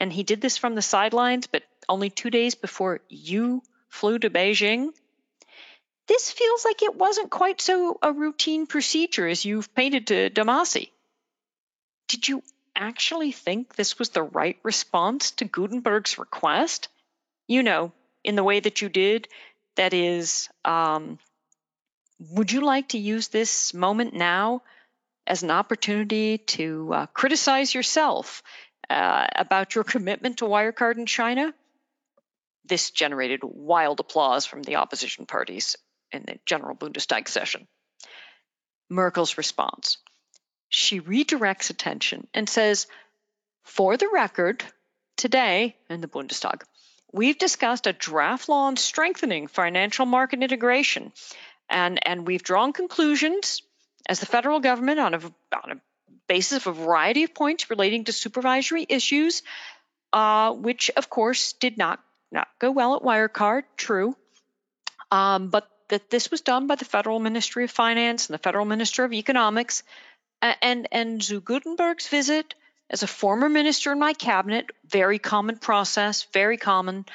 [0.00, 4.30] And he did this from the sidelines, but only two days before you flew to
[4.30, 4.92] Beijing.
[6.06, 10.42] This feels like it wasn't quite so a routine procedure as you've painted to De
[10.42, 10.90] Masi.
[12.08, 12.42] Did you
[12.74, 16.88] actually think this was the right response to Guttenberg's request?
[17.46, 17.92] You know,
[18.24, 19.28] in the way that you did,
[19.76, 21.18] that is, um,
[22.18, 24.62] would you like to use this moment now
[25.26, 28.42] as an opportunity to uh, criticize yourself
[28.90, 31.52] uh, about your commitment to Wirecard in China.
[32.64, 35.76] This generated wild applause from the opposition parties
[36.12, 37.66] in the general Bundestag session.
[38.90, 39.98] Merkel's response
[40.68, 42.86] she redirects attention and says,
[43.64, 44.62] For the record,
[45.16, 46.62] today in the Bundestag,
[47.12, 51.12] we've discussed a draft law on strengthening financial market integration,
[51.68, 53.62] and, and we've drawn conclusions
[54.08, 55.80] as the federal government on a, on a
[56.28, 59.42] basis of a variety of points relating to supervisory issues,
[60.12, 64.16] uh, which of course did not, not go well at Wirecard, true.
[65.10, 68.66] Um, but that this was done by the Federal Ministry of Finance and the Federal
[68.66, 69.82] Minister of Economics.
[70.40, 72.54] And, and Zu Guttenberg's visit
[72.90, 77.06] as a former minister in my cabinet, very common process, very common,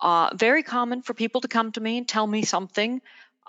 [0.00, 3.00] uh, very common for people to come to me and tell me something.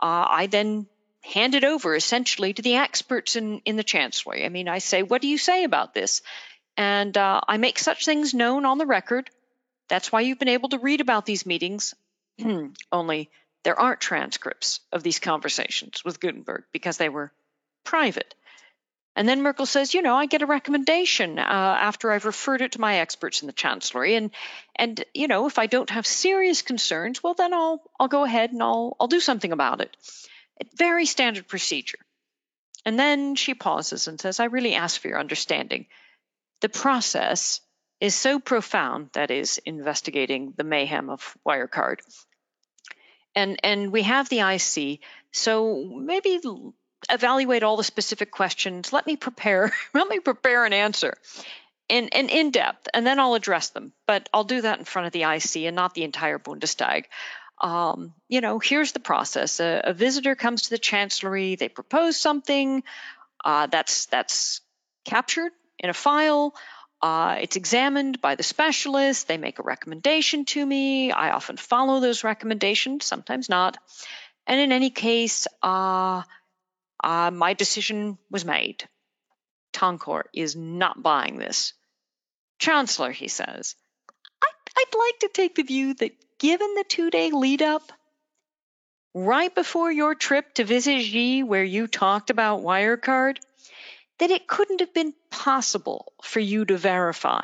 [0.01, 0.87] Uh, I then
[1.21, 4.45] hand it over essentially to the experts in, in the Chancellery.
[4.45, 6.21] I mean, I say, what do you say about this?
[6.75, 9.29] And uh, I make such things known on the record.
[9.89, 11.93] That's why you've been able to read about these meetings.
[12.91, 13.29] Only
[13.63, 17.31] there aren't transcripts of these conversations with Guttenberg because they were
[17.83, 18.33] private.
[19.17, 22.73] And then Merkel says, you know, I get a recommendation uh, after I've referred it
[22.73, 24.29] to my experts in the Chancellery, and
[24.75, 28.51] and you know, if I don't have serious concerns, well, then I'll I'll go ahead
[28.51, 29.97] and I'll I'll do something about it.
[30.75, 31.99] Very standard procedure.
[32.85, 35.87] And then she pauses and says, I really ask for your understanding.
[36.61, 37.59] The process
[37.99, 41.99] is so profound, that is, investigating the mayhem of Wirecard.
[43.35, 44.99] And, and we have the IC,
[45.31, 46.39] so maybe
[47.09, 48.93] evaluate all the specific questions.
[48.93, 51.13] Let me prepare, let me prepare an answer
[51.89, 53.93] in, in, in depth, and then I'll address them.
[54.05, 57.05] But I'll do that in front of the IC and not the entire Bundestag
[57.59, 59.59] um, you know, here's the process.
[59.59, 62.83] A, a, visitor comes to the chancellery, they propose something
[63.43, 64.61] uh, that's that's
[65.05, 66.53] captured in a file.
[67.01, 69.27] Uh, it's examined by the specialist.
[69.27, 71.11] They make a recommendation to me.
[71.11, 73.77] I often follow those recommendations, sometimes not.
[74.47, 76.23] And in any case, uh,
[77.03, 78.87] uh, my decision was made.
[79.73, 81.73] Toncar is not buying this.
[82.59, 83.75] Chancellor, he says,
[84.41, 87.91] I'd like to take the view that given the two day lead up,
[89.13, 93.37] right before your trip to Xi, where you talked about Wirecard,
[94.19, 97.43] that it couldn't have been possible for you to verify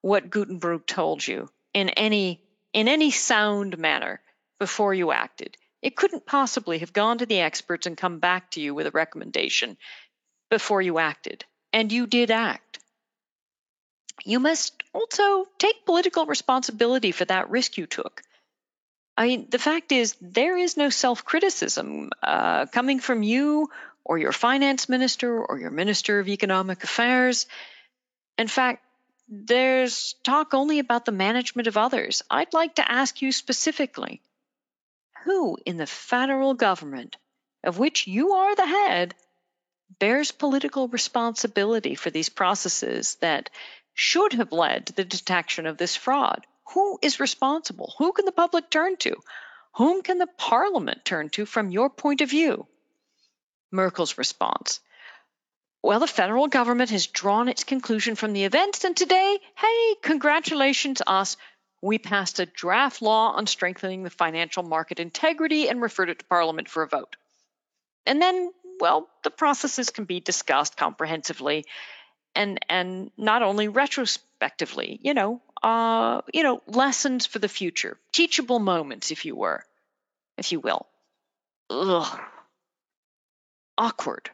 [0.00, 2.40] what Guttenberg told you in any
[2.72, 4.20] in any sound manner
[4.58, 5.56] before you acted.
[5.80, 8.90] It couldn't possibly have gone to the experts and come back to you with a
[8.90, 9.76] recommendation
[10.50, 11.44] before you acted.
[11.72, 12.80] And you did act.
[14.24, 18.22] You must also take political responsibility for that risk you took.
[19.18, 23.68] I mean, the fact is, there is no self criticism uh, coming from you
[24.04, 27.46] or your finance minister or your minister of economic affairs.
[28.38, 28.84] In fact,
[29.28, 32.22] there's talk only about the management of others.
[32.30, 34.22] I'd like to ask you specifically
[35.24, 37.16] who in the federal government,
[37.64, 39.16] of which you are the head,
[39.98, 43.50] bears political responsibility for these processes that
[43.94, 46.46] should have led to the detection of this fraud?
[46.74, 47.94] Who is responsible?
[47.98, 49.16] Who can the public turn to?
[49.76, 52.66] Whom can the parliament turn to from your point of view?
[53.70, 54.80] Merkel's response.
[55.82, 61.00] Well, the federal government has drawn its conclusion from the events, and today, hey, congratulations
[61.06, 61.36] us.
[61.80, 66.24] We passed a draft law on strengthening the financial market integrity and referred it to
[66.24, 67.14] Parliament for a vote.
[68.04, 68.50] And then,
[68.80, 71.64] well, the processes can be discussed comprehensively
[72.34, 78.58] and and not only retrospectively, you know, uh, you know, lessons for the future, teachable
[78.58, 79.64] moments, if you were,
[80.36, 80.86] if you will.
[81.70, 82.20] Ugh
[83.78, 84.30] awkward.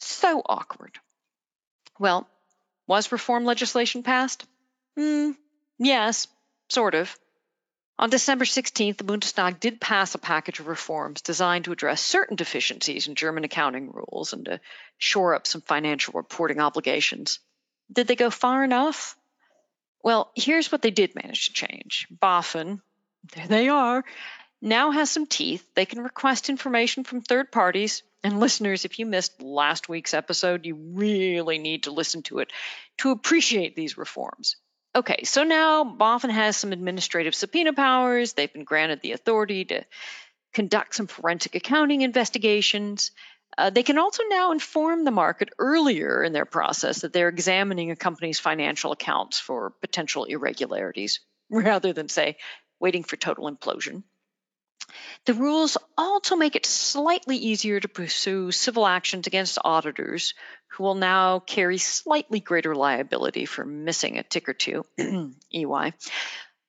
[0.00, 0.98] So awkward.
[1.98, 2.26] Well,
[2.88, 4.44] was reform legislation passed?
[4.96, 5.32] Hmm,
[5.78, 6.26] yes,
[6.68, 7.16] sort of.
[7.98, 12.36] On December 16th, the Bundestag did pass a package of reforms designed to address certain
[12.36, 14.60] deficiencies in German accounting rules and to
[14.98, 17.38] shore up some financial reporting obligations.
[17.92, 19.16] Did they go far enough?
[20.02, 22.08] Well, here's what they did manage to change.
[22.22, 22.80] BaFin,
[23.34, 24.04] there they are,
[24.60, 25.64] now has some teeth.
[25.74, 30.64] They can request information from third parties and listeners, if you missed last week's episode,
[30.64, 32.52] you really need to listen to it
[32.98, 34.56] to appreciate these reforms.
[34.94, 38.34] Okay, so now BaFin has some administrative subpoena powers.
[38.34, 39.84] They've been granted the authority to
[40.52, 43.10] conduct some forensic accounting investigations.
[43.56, 47.90] Uh, they can also now inform the market earlier in their process that they're examining
[47.90, 52.36] a company's financial accounts for potential irregularities rather than, say,
[52.80, 54.02] waiting for total implosion.
[55.24, 60.34] The rules also make it slightly easier to pursue civil actions against auditors
[60.68, 64.84] who will now carry slightly greater liability for missing a tick or two,
[65.54, 65.92] EY.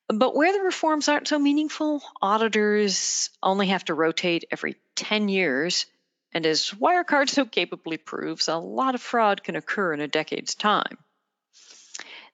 [0.08, 5.86] But where the reforms aren't so meaningful, auditors only have to rotate every 10 years.
[6.34, 10.54] And as Wirecard so capably proves, a lot of fraud can occur in a decade's
[10.54, 10.98] time.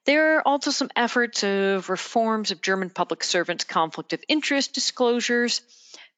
[0.06, 5.60] There are also some efforts of reforms of German public servants' conflict of interest disclosures.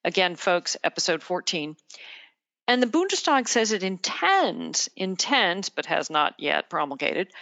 [0.04, 1.76] Again, folks, episode 14.
[2.68, 7.32] And the Bundestag says it intends, intends, but has not yet promulgated,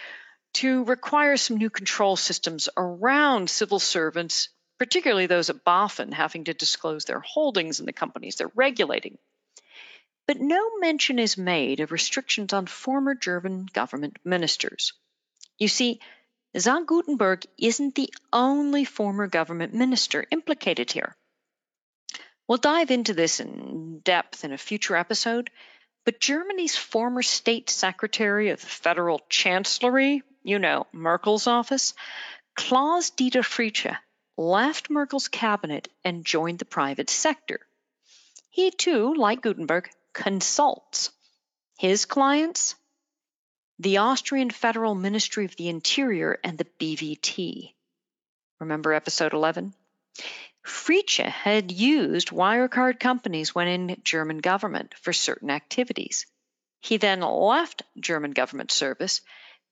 [0.53, 6.55] to require some new control systems around civil servants, particularly those at BaFin, having to
[6.55, 9.19] disclose their holdings in the companies they're regulating.
[10.31, 14.93] But no mention is made of restrictions on former German government ministers.
[15.57, 15.99] You see,
[16.57, 21.17] Zu Guttenberg isn't the only former government minister implicated here.
[22.47, 25.49] We'll dive into this in depth in a future episode,
[26.05, 31.93] but Germany's former state secretary of the federal chancellery, you know, Merkel's office,
[32.55, 33.97] Klaus Dieter Fritsche,
[34.37, 37.59] left Merkel's cabinet and joined the private sector.
[38.49, 41.11] He too, like Guttenberg, consults.
[41.77, 42.75] His clients
[43.81, 47.73] the Austrian Federal Ministry of the Interior, and the BVT.
[48.59, 49.73] Remember episode 11?
[50.63, 56.27] Fritsche had used Wirecard companies when in German government for certain activities.
[56.81, 59.21] He then left German government service,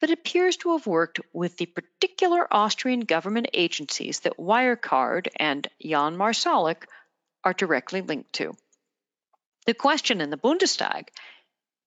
[0.01, 6.17] but appears to have worked with the particular Austrian government agencies that Wirecard and Jan
[6.17, 6.87] Marsalek
[7.43, 8.57] are directly linked to.
[9.69, 11.09] The question in the Bundestag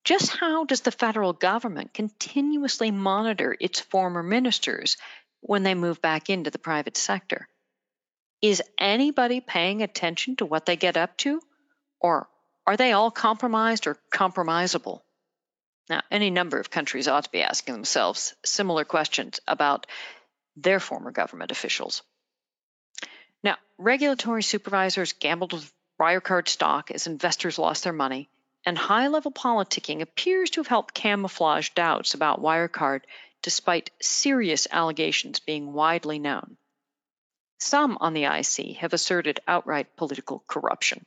[0.05, 4.95] just how does the federal government continuously monitor its former ministers
[5.41, 7.49] when they move back into the private sector?
[8.41, 11.41] Is anybody paying attention to what they get up to?
[11.99, 12.29] Or
[12.65, 15.01] are they all compromised or compromisable?
[15.89, 19.87] Now, any number of countries ought to be asking themselves similar questions about
[20.55, 22.01] their former government officials.
[23.43, 28.29] Now, regulatory supervisors gambled with Wirecard stock as investors lost their money,
[28.65, 33.01] and high level politicking appears to have helped camouflage doubts about Wirecard
[33.41, 36.57] despite serious allegations being widely known.
[37.59, 41.05] Some on the IC have asserted outright political corruption.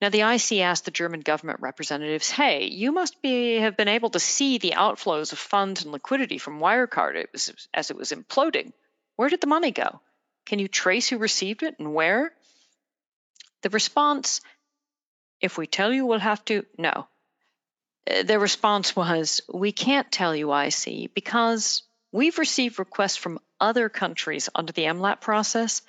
[0.00, 4.10] Now, the IC asked the German government representatives, hey, you must be, have been able
[4.10, 7.26] to see the outflows of funds and liquidity from Wirecard
[7.72, 8.72] as it was imploding.
[9.16, 10.00] Where did the money go?
[10.44, 12.32] Can you trace who received it and where?
[13.66, 14.42] The response,
[15.40, 17.08] if we tell you, we'll have to, no.
[18.08, 23.88] Uh, their response was, we can't tell you, IC, because we've received requests from other
[23.88, 25.82] countries under the MLAT process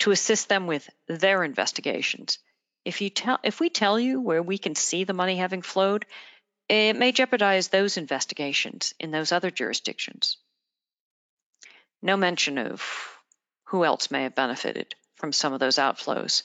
[0.00, 2.38] to assist them with their investigations.
[2.84, 6.04] If you tell if we tell you where we can see the money having flowed,
[6.68, 10.36] it may jeopardize those investigations in those other jurisdictions.
[12.02, 12.82] No mention of
[13.68, 16.42] who else may have benefited from some of those outflows,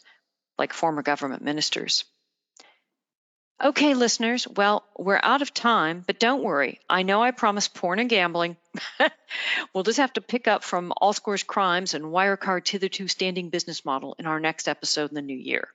[0.57, 2.03] like former government ministers.
[3.63, 6.79] Okay, listeners, well, we're out of time, but don't worry.
[6.87, 8.55] I know I promised porn and gambling.
[9.73, 14.15] we'll just have to pick up from Allscore's crimes and Wirecard's hitherto standing business model
[14.19, 15.69] in our next episode in the new year.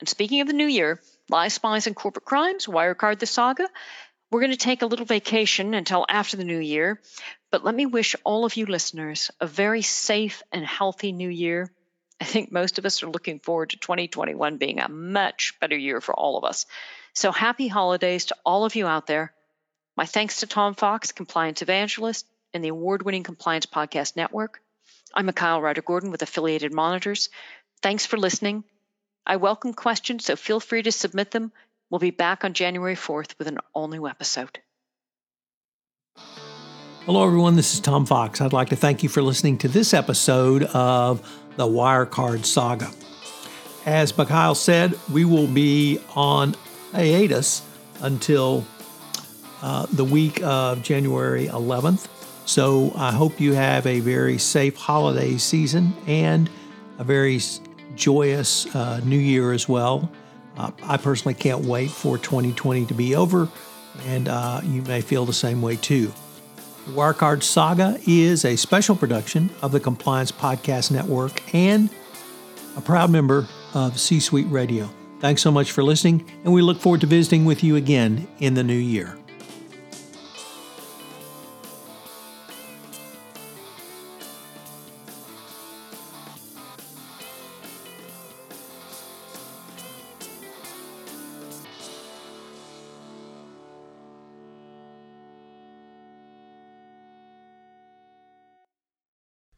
[0.00, 3.68] And speaking of the new year, lies, spies, and corporate crimes, Wirecard the saga.
[4.30, 7.00] We're going to take a little vacation until after the new year,
[7.50, 11.70] but let me wish all of you listeners a very safe and healthy new year.
[12.22, 16.00] I think most of us are looking forward to 2021 being a much better year
[16.00, 16.66] for all of us.
[17.14, 19.32] So happy holidays to all of you out there.
[19.96, 24.62] My thanks to Tom Fox, compliance evangelist, and the award winning Compliance Podcast Network.
[25.12, 27.28] I'm Mikhail Reider Gordon with Affiliated Monitors.
[27.82, 28.62] Thanks for listening
[29.26, 31.50] I welcome questions, so feel free to submit them.
[31.90, 34.60] We'll be back on January 4th with an all new episode.
[37.04, 37.56] Hello, everyone.
[37.56, 38.40] This is Tom Fox.
[38.40, 42.90] I'd like to thank you for listening to this episode of the Wirecard Saga.
[43.84, 46.54] As Mikhail said, we will be on
[46.92, 47.62] hiatus
[48.00, 48.64] until
[49.60, 52.08] uh, the week of January 11th.
[52.44, 56.50] So I hope you have a very safe holiday season and
[56.98, 57.40] a very
[57.94, 60.10] joyous uh, new year as well.
[60.56, 63.48] Uh, I personally can't wait for 2020 to be over,
[64.06, 66.12] and uh, you may feel the same way too.
[66.88, 71.88] Wirecard Saga is a special production of the Compliance Podcast Network and
[72.76, 74.90] a proud member of C Suite Radio.
[75.20, 78.54] Thanks so much for listening, and we look forward to visiting with you again in
[78.54, 79.16] the new year.